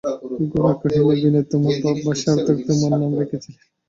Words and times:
গোরা 0.51 0.73
কহিল, 0.81 1.07
বিনয়, 1.13 1.45
তোমার 1.51 1.75
বাপ-মা 1.83 2.13
সার্থক 2.21 2.57
তোমার 2.67 2.91
নাম 2.93 3.11
রেখেছিলেন। 3.19 3.59